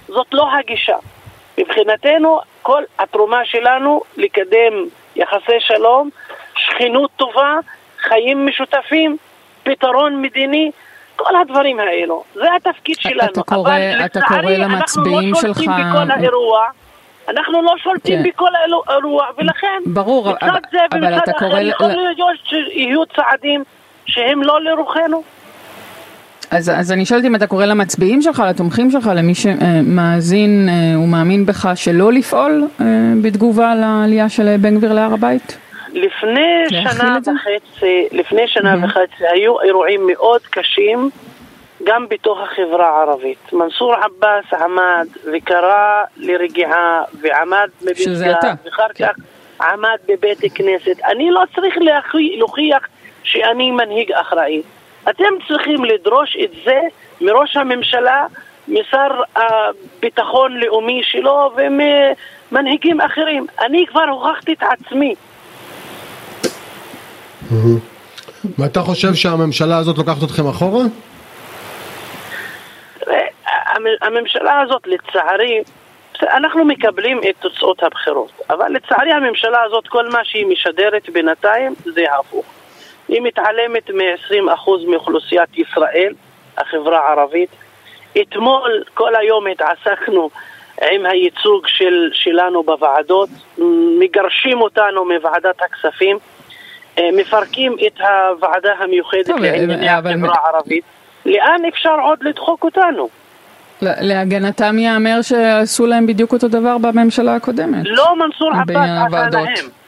זאת 0.09 0.27
לא 0.33 0.49
הגישה. 0.59 0.97
מבחינתנו, 1.59 2.41
כל 2.63 2.83
התרומה 2.99 3.45
שלנו 3.45 4.01
לקדם 4.17 4.73
יחסי 5.17 5.61
שלום, 5.61 6.11
שכנות 6.57 7.11
טובה, 7.17 7.55
חיים 7.99 8.47
משותפים, 8.47 9.17
פתרון 9.63 10.23
מדיני, 10.23 10.71
כל 11.17 11.37
הדברים 11.37 11.81
האלו. 11.81 12.25
זה 12.35 12.49
התפקיד 12.57 12.97
שלנו. 13.01 13.31
אתה 13.33 13.43
קורא, 13.43 13.71
אבל 13.71 14.05
אתה 14.05 14.21
קורא 14.21 14.41
למצביעים 14.41 15.35
שלך... 15.35 15.59
אנחנו 15.59 15.63
לא 15.63 15.63
שולטים 15.65 15.71
בכל 15.91 16.11
האירוע. 16.11 16.67
אנחנו 17.29 17.63
לא 17.63 17.75
שולטים 17.83 18.23
כן. 18.23 18.29
בכל 18.29 18.51
האירוע, 18.55 19.27
ולכן, 19.39 19.83
ברור, 19.87 20.31
אבל, 20.43 20.61
זה 20.73 20.79
ומצד 20.95 21.33
אחר, 21.37 21.59
יכול 21.61 21.89
להיות 21.89 22.37
שיהיו 22.45 23.07
צעדים 23.07 23.65
שהם 24.07 24.43
לא 24.43 24.61
לרוחנו. 24.61 25.23
אז, 26.51 26.71
אז 26.77 26.93
אני 26.93 27.07
שואלת 27.07 27.25
אם 27.25 27.35
אתה 27.35 27.47
קורא 27.47 27.65
למצביעים 27.65 28.23
שלך, 28.23 28.43
לתומכים 28.51 28.91
שלך, 28.91 29.11
למי 29.17 29.35
שמאזין 29.35 30.69
אה, 30.69 31.01
ומאמין 31.01 31.47
בך 31.47 31.69
שלא 31.75 32.13
לפעול 32.13 32.65
אה, 32.81 32.87
בתגובה 33.23 33.75
לעלייה 33.75 34.29
של 34.29 34.57
בן 34.57 34.77
גביר 34.77 34.93
להר 34.93 35.15
הבית? 35.15 35.59
לפני 35.93 36.65
שנה 36.69 37.19
וחצי, 37.21 38.09
לפני 38.13 38.43
שנה 38.49 38.75
mm-hmm. 38.75 38.85
וחצי 38.85 39.25
היו 39.33 39.61
אירועים 39.61 40.07
מאוד 40.07 40.41
קשים 40.41 41.11
גם 41.85 42.07
בתוך 42.11 42.39
החברה 42.41 42.89
הערבית. 42.89 43.53
מנסור 43.53 43.95
עבאס 43.95 44.63
עמד 44.63 45.07
וקרא 45.33 46.03
לרגיעה 46.17 47.03
ועמד 47.21 47.69
בבסגה, 47.83 48.35
ואחר 48.65 48.87
כן. 48.95 49.07
כך 49.07 49.15
עמד 49.61 49.99
בבית 50.09 50.39
כנסת. 50.55 51.01
אני 51.05 51.31
לא 51.31 51.43
צריך 51.55 51.75
להוכיח 52.39 52.89
שאני 53.23 53.71
מנהיג 53.71 54.13
אחראי. 54.13 54.63
אתם 55.09 55.25
צריכים 55.49 55.85
לדרוש 55.85 56.37
את 56.45 56.51
זה 56.65 56.81
מראש 57.21 57.57
הממשלה, 57.57 58.27
משר 58.69 59.23
הביטחון 59.37 60.57
לאומי 60.57 61.01
שלו 61.05 61.53
וממנהיגים 61.57 63.01
אחרים. 63.01 63.47
אני 63.61 63.87
כבר 63.89 64.05
הוכחתי 64.11 64.53
את 64.53 64.63
עצמי. 64.63 65.15
ואתה 68.59 68.81
חושב 68.81 69.15
שהממשלה 69.15 69.79
הזאת 69.79 69.99
לוקחת 69.99 70.23
אתכם 70.25 70.49
אחורה? 70.49 70.83
הממשלה 74.01 74.61
הזאת 74.61 74.87
לצערי, 74.87 75.63
אנחנו 76.23 76.65
מקבלים 76.65 77.21
את 77.31 77.35
תוצאות 77.41 77.83
הבחירות, 77.83 78.33
אבל 78.51 78.73
לצערי 78.73 79.13
הממשלה 79.13 79.63
הזאת 79.63 79.89
כל 79.89 80.09
מה 80.09 80.25
שהיא 80.25 80.47
משדרת 80.47 81.11
בינתיים 81.11 81.75
זה 81.85 82.05
הפוך. 82.19 82.45
היא 83.11 83.21
מתעלמת 83.23 83.91
מ-20% 83.91 84.71
מאוכלוסיית 84.89 85.59
ישראל, 85.59 86.13
החברה 86.59 86.99
הערבית. 86.99 87.51
אתמול 88.21 88.83
כל 88.95 89.17
היום 89.17 89.47
התעסקנו 89.47 90.31
עם 90.93 91.07
הייצוג 91.07 91.67
של, 91.67 92.11
שלנו 92.13 92.63
בוועדות, 92.63 93.29
מגרשים 93.99 94.61
אותנו 94.61 95.05
מוועדת 95.05 95.63
הכספים, 95.63 96.19
אה, 96.99 97.09
מפרקים 97.13 97.77
את 97.87 98.01
הוועדה 98.01 98.73
המיוחדת 98.79 99.29
לענייני 99.29 99.89
החברה 99.89 100.35
הערבית. 100.45 100.85
לאן 101.27 101.65
אפשר 101.69 101.97
עוד 102.03 102.19
לדחוק 102.23 102.65
אותנו? 102.65 103.09
להגנתם 103.83 104.79
ייאמר 104.79 105.23
שעשו 105.23 105.87
להם 105.87 106.07
בדיוק 106.07 106.33
אותו 106.33 106.49
דבר 106.49 106.79
בממשלה 106.79 107.35
הקודמת. 107.35 107.83
לא 107.85 108.17
מנסור 108.17 108.51
עבאס 108.55 108.91
עשה 109.07 109.29
להם. 109.33 109.80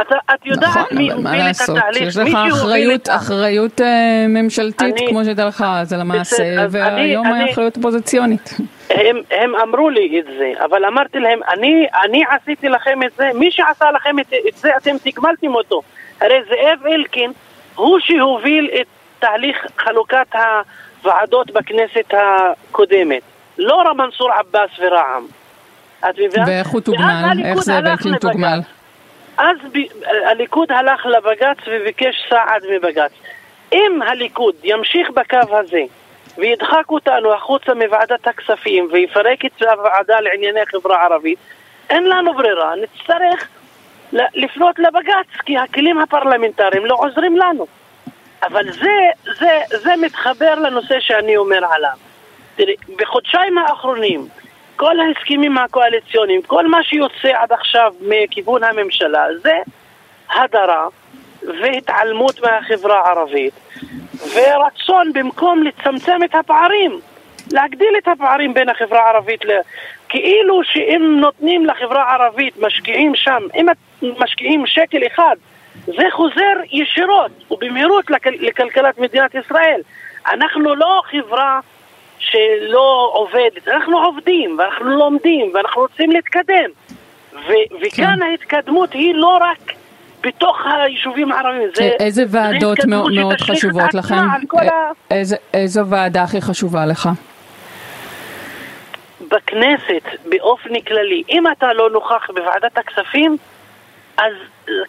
את, 0.00 0.12
את 0.34 0.46
יודעת 0.46 0.76
נכון, 0.76 0.98
מי 0.98 1.12
הוביל 1.12 1.40
את 1.40 1.68
התהליך, 1.68 2.02
יש 2.02 2.16
לך 2.16 2.34
אחריות, 2.52 3.08
אחריות 3.08 3.80
uh, 3.80 3.84
ממשלתית 4.28 4.96
אני, 4.98 5.08
כמו 5.08 5.24
שהייתה 5.24 5.44
לך 5.44 5.64
אז 5.68 5.92
על 5.92 6.00
המעשה, 6.00 6.66
והיום 6.70 7.26
אני, 7.26 7.52
אחריות 7.52 7.76
אופוזיציונית. 7.76 8.56
הם, 8.90 9.16
הם 9.30 9.54
אמרו 9.54 9.90
לי 9.90 10.20
את 10.20 10.24
זה, 10.38 10.52
אבל 10.64 10.84
אמרתי 10.84 11.18
להם, 11.18 11.40
אני, 11.48 11.86
אני 12.04 12.22
עשיתי 12.30 12.68
לכם 12.68 13.02
את 13.06 13.10
זה, 13.16 13.30
מי 13.34 13.50
שעשה 13.50 13.90
לכם 13.90 14.18
את, 14.18 14.32
את 14.48 14.56
זה, 14.56 14.70
אתם 14.76 14.96
תגמלתם 15.02 15.54
אותו. 15.54 15.82
הרי 16.20 16.38
זאב 16.48 16.86
אלקין 16.86 17.32
הוא 17.74 17.98
שהוביל 18.00 18.70
את 18.80 18.86
תהליך 19.18 19.66
חלוקת 19.78 20.34
הוועדות 21.02 21.50
בכנסת 21.50 22.14
הקודמת. 22.14 23.22
לא 23.58 23.94
מנסור 23.94 24.30
עבאס 24.32 24.70
ורע"מ. 24.78 25.26
ואיך 26.46 26.68
הוא 26.68 26.80
תוגמל? 26.80 27.38
איך 27.44 27.60
זה 27.60 27.78
אלקין 27.78 28.16
תוגמל? 28.18 28.60
אז 29.38 29.56
ב, 29.72 29.78
הליכוד 30.26 30.72
הלך 30.72 31.06
לבג"ץ 31.06 31.56
וביקש 31.66 32.26
סעד 32.30 32.62
מבג"ץ. 32.70 33.12
אם 33.72 34.02
הליכוד 34.02 34.54
ימשיך 34.64 35.10
בקו 35.10 35.56
הזה 35.56 35.82
וידחק 36.38 36.90
אותנו 36.90 37.34
החוצה 37.34 37.74
מוועדת 37.74 38.28
הכספים 38.28 38.88
ויפרק 38.92 39.44
את 39.44 39.62
הוועדה 39.62 40.20
לענייני 40.20 40.66
חברה 40.66 41.04
ערבית, 41.04 41.38
אין 41.90 42.04
לנו 42.08 42.34
ברירה, 42.34 42.72
נצטרך 42.76 43.48
לפנות 44.12 44.78
לבג"ץ 44.78 45.40
כי 45.44 45.58
הכלים 45.58 45.98
הפרלמנטריים 45.98 46.86
לא 46.86 46.96
עוזרים 46.98 47.36
לנו. 47.36 47.66
אבל 48.42 48.72
זה, 48.72 49.10
זה, 49.38 49.60
זה 49.82 49.96
מתחבר 49.96 50.54
לנושא 50.54 51.00
שאני 51.00 51.36
אומר 51.36 51.64
עליו. 51.70 51.96
תראי, 52.56 52.74
בחודשיים 52.98 53.58
האחרונים 53.58 54.28
כל 54.76 55.00
ההסכמים 55.00 55.58
הקואליציוניים, 55.58 56.42
כל 56.42 56.66
מה 56.66 56.82
שיוצא 56.82 57.32
עד 57.34 57.52
עכשיו 57.52 57.92
מכיוון 58.00 58.64
הממשלה 58.64 59.24
זה 59.42 59.56
הדרה 60.34 60.86
והתעלמות 61.62 62.40
מהחברה 62.40 63.00
הערבית 63.00 63.54
ורצון 64.34 65.12
במקום 65.12 65.62
לצמצם 65.62 66.18
את 66.24 66.34
הפערים, 66.34 67.00
להגדיל 67.52 67.94
את 67.98 68.08
הפערים 68.08 68.54
בין 68.54 68.68
החברה 68.68 69.00
הערבית 69.00 69.44
ל... 69.44 69.50
כאילו 70.08 70.60
שאם 70.64 71.16
נותנים 71.20 71.66
לחברה 71.66 72.02
הערבית, 72.02 72.54
משקיעים 72.58 73.12
שם, 73.14 73.42
אם 73.54 73.66
משקיעים 74.18 74.66
שקל 74.66 75.06
אחד 75.06 75.36
זה 75.84 76.04
חוזר 76.12 76.54
ישירות 76.72 77.30
ובמהירות 77.50 78.10
לכל, 78.10 78.30
לכלכלת 78.40 78.98
מדינת 78.98 79.34
ישראל. 79.34 79.80
אנחנו 80.32 80.74
לא 80.74 81.02
חברה 81.10 81.60
שלא 82.18 83.10
עובדת, 83.12 83.68
אנחנו 83.68 83.98
עובדים 83.98 84.58
ואנחנו 84.58 84.84
לומדים 84.86 85.50
ואנחנו 85.54 85.82
רוצים 85.82 86.10
להתקדם. 86.10 86.70
ו- 87.32 87.76
וכאן 87.80 88.16
כן. 88.16 88.22
ההתקדמות 88.22 88.92
היא 88.92 89.14
לא 89.14 89.38
רק 89.40 89.72
בתוך 90.20 90.58
היישובים 90.66 91.32
הערביים. 91.32 91.68
זה, 91.74 91.90
איזה 92.00 92.24
ועדות 92.28 92.78
זה 92.80 92.88
מאוד, 92.88 93.12
מאוד 93.12 93.40
חשובות 93.40 93.94
לכם? 93.94 94.14
ה... 94.14 94.90
איזה, 95.10 95.36
איזו 95.54 95.86
ועדה 95.86 96.22
הכי 96.22 96.40
חשובה 96.40 96.86
לך? 96.86 97.08
בכנסת 99.20 100.02
באופן 100.24 100.80
כללי, 100.80 101.22
אם 101.28 101.44
אתה 101.52 101.72
לא 101.72 101.90
נוכח 101.90 102.30
בוועדת 102.34 102.78
הכספים, 102.78 103.36
אז 104.18 104.32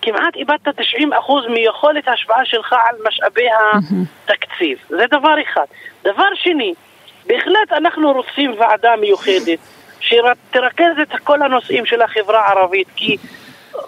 כמעט 0.01 0.35
איבדת 0.35 0.67
90% 0.67 1.49
מיכולת 1.49 2.07
ההשפעה 2.07 2.45
שלך 2.45 2.73
על 2.73 2.95
משאבי 3.07 3.47
התקציב. 3.73 4.77
זה 4.89 5.05
דבר 5.11 5.35
אחד. 5.41 5.65
דבר 6.03 6.27
שני, 6.35 6.73
בהחלט 7.27 7.71
אנחנו 7.71 8.11
רוצים 8.11 8.55
ועדה 8.59 8.95
מיוחדת 8.95 9.59
שתרכז 9.99 10.99
את 11.01 11.11
כל 11.23 11.41
הנושאים 11.41 11.85
של 11.85 12.01
החברה 12.01 12.47
הערבית, 12.47 12.87
כי 12.95 13.17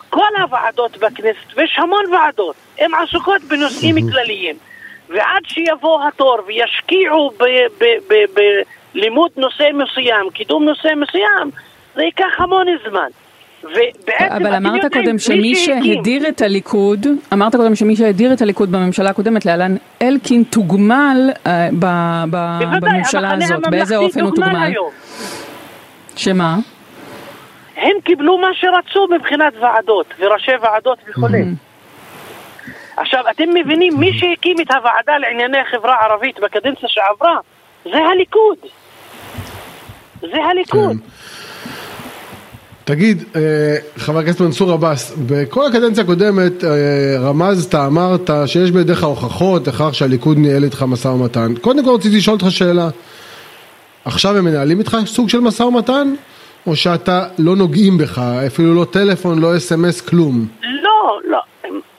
כל 0.09 0.35
הוועדות 0.41 0.97
בכנסת, 0.97 1.53
ויש 1.55 1.77
המון 1.77 2.13
ועדות, 2.13 2.55
הן 2.79 2.91
עסוקות 2.93 3.41
בנושאים 3.41 3.95
כלליים. 4.11 4.55
ועד 5.09 5.43
שיבוא 5.45 6.07
התור 6.07 6.37
וישקיעו 6.45 7.31
בלימוד 8.93 9.31
נושא 9.37 9.69
מסוים, 9.73 10.29
קידום 10.29 10.63
נושא 10.63 10.87
מסוים, 10.95 11.51
זה 11.95 12.03
ייקח 12.03 12.33
המון 12.37 12.67
זמן. 12.89 13.09
אבל 14.29 14.55
אמרת 14.55 14.93
קודם 14.93 15.19
שמי 15.19 15.55
שהדיר 15.55 16.27
את 16.27 16.41
הליכוד, 16.41 17.07
אמרת 17.33 17.55
קודם 17.55 17.75
שמי 17.75 17.95
שהדיר 17.95 18.33
את 18.33 18.41
הליכוד 18.41 18.71
בממשלה 18.71 19.09
הקודמת, 19.09 19.45
להלן 19.45 19.75
אלקין, 20.01 20.43
תוגמל 20.43 21.29
אה, 21.47 21.69
בממשלה 22.29 23.33
הזאת. 23.33 23.67
באיזה 23.69 23.97
אופן 23.97 24.21
הוא 24.21 24.35
תוגמל? 24.35 24.73
שמה? 26.15 26.57
הם 27.77 28.01
קיבלו 28.03 28.37
מה 28.37 28.47
שרצו 28.53 29.07
מבחינת 29.07 29.53
ועדות 29.61 30.05
וראשי 30.19 30.51
ועדות 30.61 30.97
וכולי. 31.09 31.43
עכשיו, 32.97 33.23
אתם 33.31 33.49
מבינים, 33.53 33.93
מי 33.99 34.13
שהקים 34.13 34.57
את 34.61 34.71
הוועדה 34.71 35.17
לענייני 35.17 35.57
החברה 35.57 35.95
הערבית 35.95 36.39
בקדנציה 36.39 36.89
שעברה, 36.89 37.37
זה 37.83 37.97
הליכוד. 37.97 38.57
זה 40.21 40.43
הליכוד. 40.49 40.97
כן. 40.97 41.48
תגיד, 42.89 43.23
אה, 43.35 43.41
חבר 43.97 44.19
הכנסת 44.19 44.41
מנסור 44.41 44.71
עבאס, 44.71 45.17
בכל 45.27 45.65
הקדנציה 45.65 46.03
הקודמת 46.03 46.63
אה, 46.63 46.69
רמזת, 47.19 47.75
אמרת 47.75 48.29
שיש 48.45 48.71
בידיך 48.71 49.03
הוכחות 49.03 49.67
לכך 49.67 49.89
שהליכוד 49.95 50.37
ניהל 50.37 50.63
איתך 50.63 50.83
משא 50.87 51.07
ומתן. 51.07 51.53
קודם 51.61 51.85
כל 51.85 51.91
רציתי 51.91 52.17
לשאול 52.17 52.33
אותך 52.33 52.51
שאלה, 52.51 52.87
עכשיו 54.05 54.37
הם 54.37 54.45
מנהלים 54.45 54.79
איתך 54.79 54.97
סוג 55.05 55.29
של 55.29 55.39
משא 55.39 55.63
ומתן? 55.63 56.13
או 56.67 56.75
שאתה 56.75 57.27
לא 57.39 57.55
נוגעים 57.55 57.97
בך, 57.97 58.21
אפילו 58.47 58.75
לא 58.75 58.85
טלפון, 58.85 59.39
לא 59.39 59.57
אס.אם.אס, 59.57 60.01
כלום? 60.01 60.47
לא, 60.61 61.19
לא. 61.25 61.39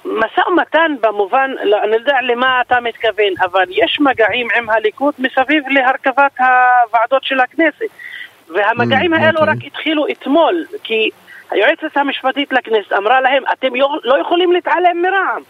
משא 0.04 0.49
ומתן 0.49 0.94
במובן, 1.00 1.50
לא, 1.64 1.76
אני 1.85 1.94
יודע 1.97 2.16
למה 2.32 2.61
אתה 2.66 2.80
מתכוון, 2.80 3.32
אבל 3.42 3.64
יש 3.70 3.99
מגעים 4.00 4.47
עם 4.59 4.70
הליכוד 4.70 5.14
מסביב 5.18 5.62
להרכבת 5.68 6.32
הוועדות 6.38 7.25
של 7.25 7.40
הכנסת. 7.40 8.09
והמגעים 8.54 9.14
mm, 9.14 9.16
האלו 9.16 9.40
אוקיי. 9.40 9.54
רק 9.54 9.64
התחילו 9.66 10.07
אתמול, 10.09 10.64
כי 10.83 11.11
היועצת 11.50 11.97
המשפטית 11.97 12.52
לכנסת 12.52 12.92
אמרה 12.92 13.21
להם, 13.21 13.42
אתם 13.52 13.75
לא 14.04 14.21
יכולים 14.21 14.52
להתעלם 14.52 15.02
מרע"מ. 15.02 15.42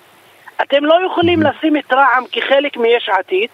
אתם 0.63 0.85
לא 0.85 0.99
יכולים 1.07 1.43
mm-hmm. 1.43 1.59
לשים 1.59 1.77
את 1.77 1.93
רע"מ 1.93 2.25
כחלק 2.33 2.77
מיש 2.77 3.09
עתיד, 3.09 3.49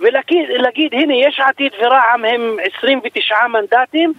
ולהגיד, 0.00 0.92
הנה, 0.92 1.14
יש 1.14 1.40
עתיד 1.40 1.72
ורע"מ 1.82 2.24
הם 2.24 2.56
29 2.78 3.34
מנדטים, 3.48 4.12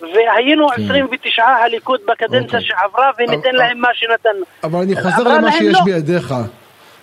והיינו 0.00 0.66
29 0.72 1.42
כן. 1.42 1.50
הליכוד 1.62 2.00
בקדנציה 2.08 2.58
אוקיי. 2.58 2.60
שעברה, 2.60 3.10
וניתן 3.18 3.54
להם 3.54 3.80
מה 3.80 3.88
שנתן. 3.92 4.28
אבל 4.64 4.78
אני 4.78 4.94
חוזר 4.96 5.38
למה 5.38 5.52
שיש 5.52 5.74
לא. 5.74 5.80
בידיך. 5.84 6.34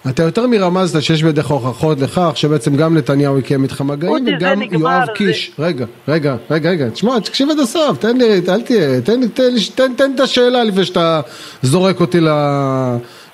אתה 0.10 0.24
יותר 0.24 0.48
מרמזת 0.48 1.02
שיש 1.02 1.24
בידיך 1.24 1.48
הוכחות 1.48 2.00
לכך 2.00 2.32
שבעצם 2.36 2.76
גם 2.76 2.98
נתניהו 2.98 3.40
יקיים 3.40 3.64
איתך 3.64 3.82
מגעים 3.82 4.26
וגם 4.28 4.62
יואב 4.62 5.08
קיש, 5.16 5.52
רגע, 5.60 5.86
רגע, 6.08 6.36
רגע, 6.52 6.70
רגע, 6.70 6.90
תשמע, 6.90 7.20
תקשיב 7.20 7.50
עד 7.50 7.60
הסוף, 7.60 7.98
תן 7.98 8.18
לי, 8.18 8.42
אל 8.50 8.62
תהיה, 8.62 9.02
תן, 9.02 9.28
תן, 9.28 9.54
תן, 9.76 9.94
תן 9.94 10.12
את 10.16 10.20
השאלה 10.20 10.64
לפני 10.64 10.86
שאתה 10.86 11.22
זורק 11.62 12.00
אותי 12.00 12.20
ל, 12.20 12.30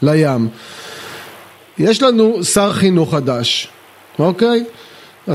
לים. 0.02 0.48
יש 1.78 2.02
לנו 2.02 2.44
שר 2.44 2.74
חינוך 2.74 3.16
חדש, 3.16 3.68
אוקיי? 4.20 4.64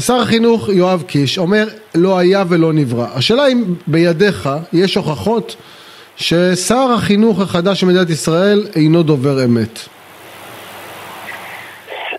שר 0.00 0.14
החינוך 0.14 0.68
יואב 0.68 1.02
קיש 1.06 1.38
אומר 1.38 1.68
לא 1.94 2.18
היה 2.18 2.44
ולא 2.48 2.72
נברא. 2.72 3.06
השאלה 3.14 3.46
אם 3.46 3.64
בידיך 3.86 4.50
יש 4.72 4.94
הוכחות 4.94 5.56
ששר 6.16 6.92
החינוך 6.94 7.40
החדש 7.40 7.80
של 7.80 7.86
מדינת 7.86 8.10
ישראל 8.10 8.66
אינו 8.74 9.02
דובר 9.02 9.44
אמת. 9.44 9.78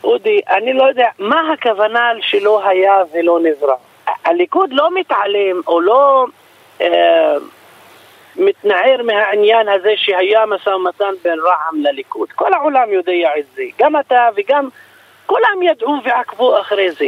אודי, 0.03 0.41
אני 0.49 0.73
לא 0.73 0.83
יודע, 0.83 1.07
מה 1.19 1.53
הכוונה 1.53 2.11
שלא 2.21 2.67
היה 2.67 2.95
ולא 3.13 3.39
נברא? 3.39 3.75
הליכוד 4.25 4.73
לא 4.73 4.89
מתעלם 4.93 5.61
או 5.67 5.81
לא 5.81 6.25
אה, 6.81 7.35
מתנער 8.35 9.03
מהעניין 9.03 9.69
הזה 9.69 9.93
שהיה 9.95 10.45
משא 10.45 10.69
ומתן 10.69 11.13
בין 11.23 11.39
רע"מ 11.39 11.83
לליכוד. 11.83 12.29
כל 12.31 12.53
העולם 12.53 12.91
יודע 12.91 13.29
את 13.39 13.45
זה, 13.55 13.63
גם 13.79 13.99
אתה 13.99 14.29
וגם 14.35 14.69
כולם 15.25 15.63
ידעו 15.63 15.95
ועקבו 16.03 16.61
אחרי 16.61 16.91
זה. 16.91 17.07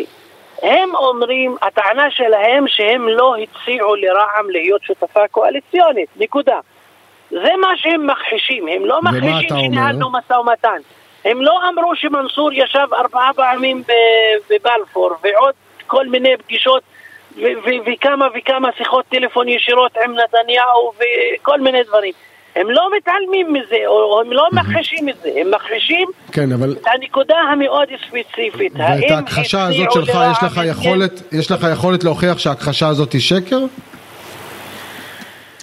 הם 0.61 0.95
אומרים, 0.95 1.55
הטענה 1.61 2.11
שלהם 2.11 2.67
שהם 2.67 3.07
לא 3.07 3.35
הציעו 3.35 3.95
לרע"מ 3.95 4.49
להיות 4.49 4.83
שותפה 4.83 5.27
קואליציונית, 5.31 6.09
נקודה. 6.17 6.59
זה 7.31 7.51
מה 7.61 7.77
שהם 7.77 8.07
מכחישים, 8.07 8.67
הם 8.67 8.85
לא 8.85 9.01
מכחישים 9.01 9.49
שניהלנו 9.49 10.11
משא 10.11 10.33
ומתן. 10.33 10.77
הם 11.25 11.41
לא 11.41 11.59
אמרו 11.69 11.95
שמנסור 11.95 12.53
ישב 12.53 12.87
ארבעה 12.93 13.33
פעמים 13.35 13.83
בבלפור 14.49 15.11
ועוד 15.23 15.53
כל 15.87 16.07
מיני 16.07 16.37
פגישות 16.37 16.83
וכמה 17.85 18.27
וכמה 18.37 18.69
שיחות 18.77 19.05
טלפון 19.09 19.49
ישירות 19.49 19.91
עם 20.05 20.11
נתניהו 20.11 20.91
וכל 20.97 21.61
מיני 21.61 21.83
דברים. 21.83 22.13
הם 22.55 22.71
לא 22.71 22.89
מתעלמים 22.97 23.53
מזה, 23.53 23.87
או 23.87 24.21
הם 24.21 24.31
לא 24.31 24.47
מכחישים 24.51 25.09
את 25.09 25.15
זה, 25.23 25.29
הם 25.35 25.51
מכחישים 25.51 26.07
כן, 26.31 26.51
אבל... 26.51 26.75
את 26.81 26.87
הנקודה 26.93 27.35
המאוד 27.35 27.87
ספציפית. 28.07 28.73
ואת 28.75 29.11
ההכחשה 29.11 29.63
הזאת 29.63 29.91
שלך, 29.91 30.17
יש 30.31 30.43
לך, 30.43 30.61
יכולת, 30.65 31.33
יש 31.33 31.51
לך 31.51 31.67
יכולת 31.73 32.03
להוכיח 32.03 32.37
שההכחשה 32.37 32.87
הזאת 32.87 33.13
היא 33.13 33.21
שקר? 33.21 33.59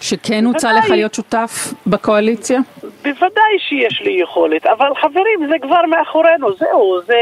שכן 0.03 0.45
הוצע 0.45 0.73
לך 0.73 0.91
להיות 0.91 1.15
שותף 1.15 1.75
בקואליציה? 1.87 2.61
בוודאי 2.83 3.59
שיש 3.69 4.03
לי 4.05 4.23
יכולת, 4.23 4.67
אבל 4.67 4.87
חברים, 5.01 5.49
זה 5.49 5.55
כבר 5.63 5.81
מאחורינו, 5.91 6.49
זהו, 6.59 7.01
זה... 7.07 7.15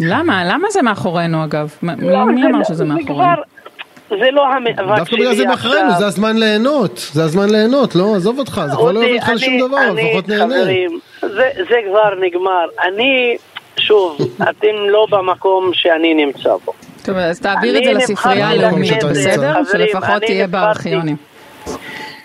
למה? 0.00 0.44
למה 0.44 0.70
זה 0.70 0.82
מאחורינו 0.82 1.44
אגב? 1.44 1.74
לא, 1.82 2.24
מי 2.24 2.44
אמר 2.46 2.64
שזה 2.64 2.84
מאחורינו? 2.84 3.42
זה 4.10 4.30
לא 4.30 4.46
המאבק 4.46 4.78
שלי 4.78 4.96
דווקא 4.96 5.16
בגלל 5.16 5.34
זה 5.34 5.46
מאחורינו, 5.46 5.90
זה 5.98 6.06
הזמן 6.06 6.36
ליהנות, 6.36 7.08
זה 7.12 7.24
הזמן 7.24 7.50
ליהנות, 7.50 7.94
לא? 7.94 8.14
עזוב 8.16 8.38
אותך, 8.38 8.60
זה 8.70 8.76
כבר 8.76 8.92
לא 8.92 9.00
יוביל 9.00 9.16
אותך 9.16 9.28
לשום 9.34 9.68
דבר, 9.68 9.92
לפחות 9.92 10.28
נהנה. 10.28 10.54
חברים, 10.54 10.98
זה 11.68 11.76
כבר 11.90 12.14
נגמר. 12.20 12.66
אני, 12.84 13.36
שוב, 13.76 14.18
אתם 14.50 14.74
לא 14.88 15.06
במקום 15.10 15.70
שאני 15.72 16.14
נמצא 16.14 16.56
בו. 16.64 16.72
טוב, 17.04 17.16
אז 17.16 17.40
תעביר 17.40 17.78
את 17.78 17.84
זה 17.84 17.92
לספרייה 17.92 18.48
הלאומית, 18.48 19.04
בסדר? 19.04 19.54
שלפחות 19.72 20.22
תהיה 20.22 20.46
בארכיונים. 20.46 21.16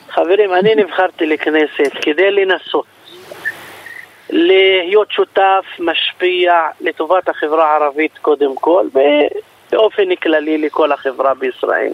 חברים, 0.09 0.53
אני 0.53 0.75
נבחרתי 0.75 1.25
לכנסת 1.25 1.91
כדי 2.01 2.31
לנסות 2.31 2.85
להיות 4.29 5.11
שותף, 5.11 5.65
משפיע 5.79 6.67
לטובת 6.81 7.29
החברה 7.29 7.71
הערבית 7.71 8.17
קודם 8.17 8.55
כל, 8.55 8.85
באופן 9.71 10.15
כללי 10.15 10.57
לכל 10.57 10.91
החברה 10.91 11.33
בישראל. 11.33 11.91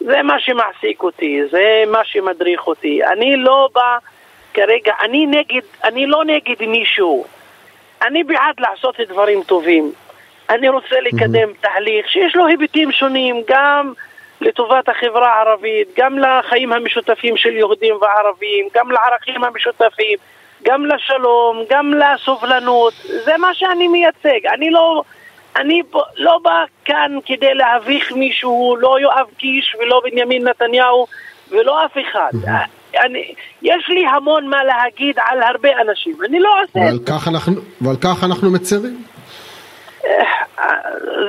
זה 0.00 0.22
מה 0.22 0.40
שמעסיק 0.40 1.02
אותי, 1.02 1.40
זה 1.50 1.84
מה 1.86 2.04
שמדריך 2.04 2.66
אותי. 2.66 3.04
אני 3.04 3.36
לא 3.36 3.68
בא 3.74 3.98
כרגע, 4.54 4.92
אני 5.00 5.26
נגד, 5.26 5.62
אני 5.84 6.06
לא 6.06 6.24
נגד 6.24 6.66
מישהו. 6.66 7.24
אני 8.02 8.24
בעד 8.24 8.60
לעשות 8.60 9.00
דברים 9.08 9.42
טובים. 9.42 9.92
אני 10.50 10.68
רוצה 10.68 11.00
לקדם 11.00 11.50
mm-hmm. 11.50 11.60
תהליך 11.62 12.08
שיש 12.08 12.36
לו 12.36 12.46
היבטים 12.46 12.92
שונים, 12.92 13.42
גם 13.48 13.92
לטובת 14.40 14.88
החברה 14.88 15.32
הערבית, 15.32 15.88
גם 15.96 16.18
לחיים 16.18 16.72
המשותפים 16.72 17.36
של 17.36 17.52
יהודים 17.52 17.94
וערבים, 18.00 18.68
גם 18.74 18.90
לערכים 18.90 19.44
המשותפים, 19.44 20.18
גם 20.64 20.86
לשלום, 20.86 21.62
גם 21.70 21.92
לסובלנות. 21.94 22.94
זה 23.24 23.32
מה 23.38 23.54
שאני 23.54 23.88
מייצג. 23.88 24.46
אני 24.54 24.70
לא... 24.70 25.02
אני 25.56 25.82
לא 26.16 26.38
בא 26.42 26.64
כאן 26.84 27.18
כדי 27.26 27.54
להביך 27.54 28.12
מישהו, 28.12 28.76
לא 28.80 28.96
יואב 29.00 29.26
קיש 29.38 29.76
ולא 29.80 30.02
בנימין 30.04 30.48
נתניהו 30.48 31.06
ולא 31.50 31.84
אף 31.84 31.92
אחד. 32.08 32.30
אני, 33.04 33.34
יש 33.62 33.88
לי 33.88 34.06
המון 34.06 34.48
מה 34.48 34.64
להגיד 34.64 35.16
על 35.18 35.42
הרבה 35.42 35.68
אנשים, 35.80 36.16
אני 36.28 36.40
לא 36.40 36.50
עושה 36.62 36.80
כך 37.06 37.28
אנחנו, 37.28 37.52
ועל 37.80 37.96
כך 37.96 38.24
אנחנו 38.24 38.50
מצרים. 38.50 39.13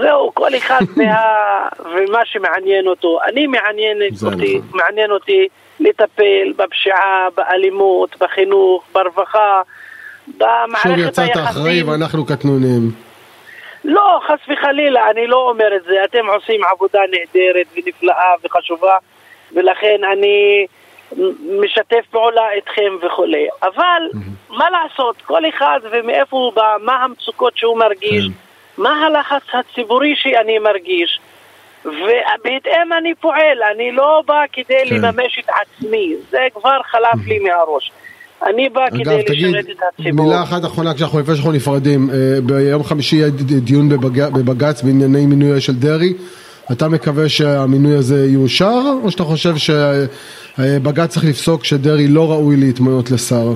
זהו, 0.02 0.32
כל 0.34 0.56
אחד 0.58 0.80
וה... 0.98 1.70
ומה 1.80 2.26
שמעניין 2.26 2.88
אותו. 2.88 3.20
אני 3.28 3.48
מעניין 3.48 3.98
אותי, 4.02 4.58
נכון. 4.58 4.80
מעניין 4.80 5.12
אותי 5.12 5.48
לטפל 5.80 6.54
בפשיעה, 6.56 7.28
באלימות, 7.38 8.16
בחינוך, 8.20 8.84
ברווחה, 8.94 9.62
במערכת 10.28 10.80
שוב 10.84 10.92
היחסים. 10.92 11.26
יצאת 11.26 11.38
אחראי 11.50 11.84
ואנחנו 11.84 12.26
קטנוניים. 12.26 12.92
לא, 13.84 14.20
חס 14.28 14.40
וחלילה, 14.50 15.10
אני 15.10 15.28
לא 15.28 15.50
אומר 15.50 15.76
את 15.76 15.84
זה. 15.84 16.04
אתם 16.04 16.26
עושים 16.30 16.62
עבודה 16.72 17.00
נהדרת 17.12 17.68
ונפלאה 17.76 18.34
וחשובה, 18.44 18.96
ולכן 19.56 20.02
אני 20.14 20.66
משתף 21.62 22.06
פעולה 22.12 22.52
איתכם 22.52 22.98
וכולי. 23.02 23.48
אבל 23.64 24.02
מה 24.50 24.70
לעשות, 24.70 25.22
כל 25.22 25.50
אחד 25.50 25.80
ומאיפה 25.92 26.38
הוא 26.38 26.54
בא, 26.54 26.76
מה 26.82 27.04
המצוקות 27.04 27.58
שהוא 27.58 27.78
מרגיש, 27.78 28.26
כן. 28.26 28.45
מה 28.78 29.06
הלחץ 29.06 29.44
הציבורי 29.54 30.14
שאני 30.16 30.60
מרגיש, 30.60 31.20
ובהתאם 31.86 32.94
אני 33.00 33.14
פועל, 33.22 33.58
אני 33.76 33.92
לא 33.92 34.24
בא 34.28 34.42
כדי 34.54 34.64
כן. 34.90 34.96
לממש 34.96 35.40
את 35.40 35.50
עצמי, 35.50 36.14
זה 36.32 36.38
כבר 36.56 36.78
חלף 36.92 37.28
לי 37.28 37.40
מהראש. 37.40 37.92
אני 38.48 38.70
בא 38.70 38.86
אגב, 38.88 39.04
כדי 39.04 39.24
תגיד, 39.28 39.48
לשרת 39.48 39.66
את 39.70 39.80
הציבור. 40.00 40.26
מילה 40.26 40.44
אחת 40.44 40.66
אחרונה 40.66 40.94
כשאנחנו 40.94 41.20
לפני 41.20 41.36
שאנחנו 41.36 41.52
נפרדים. 41.52 42.10
אה, 42.10 42.16
ביום 42.44 42.84
חמישי 42.84 43.16
יהיה 43.16 43.30
דיון 43.62 43.90
בבג- 43.90 44.30
בבג"ץ 44.34 44.82
בענייני 44.82 45.26
מינוי 45.26 45.62
של 45.62 45.74
דרעי. 45.76 46.14
אתה 46.72 46.88
מקווה 46.88 47.30
שהמינוי 47.30 47.96
הזה 47.96 48.28
יאושר, 48.30 48.82
או 49.04 49.12
שאתה 49.12 49.24
חושב 49.24 49.54
שבג"ץ 49.58 51.10
צריך 51.10 51.26
לפסוק 51.26 51.64
שדרעי 51.66 52.08
לא 52.08 52.32
ראוי 52.32 52.56
להתמנות 52.58 53.12
לשר? 53.12 53.54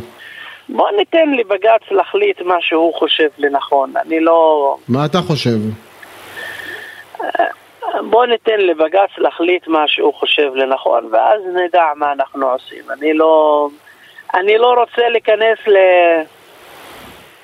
בוא 0.70 0.92
ניתן 0.98 1.30
לבג"ץ 1.30 1.92
להחליט 1.92 2.42
מה 2.42 2.56
שהוא 2.60 2.94
חושב 2.94 3.30
לנכון, 3.38 3.94
אני 3.98 4.20
לא... 4.20 4.76
מה 4.88 5.06
אתה 5.06 5.18
חושב? 5.22 5.58
בוא 8.10 8.26
ניתן 8.26 8.60
לבג"ץ 8.60 9.10
להחליט 9.18 9.68
מה 9.68 9.84
שהוא 9.88 10.14
חושב 10.14 10.56
לנכון, 10.56 11.10
ואז 11.12 11.42
נדע 11.56 11.84
מה 11.96 12.12
אנחנו 12.12 12.48
עושים. 12.48 12.84
אני 12.92 13.14
לא... 13.14 13.68
אני 14.34 14.58
לא 14.58 14.74
רוצה 14.80 15.10
להיכנס 15.10 15.58
ל... 15.68 15.78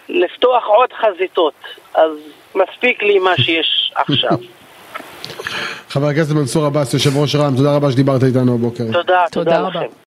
לפתוח 0.10 0.64
עוד 0.66 0.90
חזיתות, 0.94 1.54
אז 1.94 2.12
מספיק 2.56 3.04
לי 3.04 3.20
מה 3.20 3.38
שיש 3.38 3.92
עכשיו. 3.96 4.38
חבר 5.94 6.08
הכנסת 6.08 6.36
מנסור 6.36 6.66
עבאס, 6.66 6.94
יושב 6.94 7.18
ראש 7.18 7.36
רע"מ, 7.36 7.56
תודה 7.56 7.76
רבה 7.76 7.92
שדיברת 7.92 8.24
איתנו 8.24 8.54
הבוקר. 8.54 8.84
תודה, 8.84 9.00
תודה 9.02 9.26
תודה 9.32 9.60
רבה. 9.60 9.70
לכם. 9.70 9.96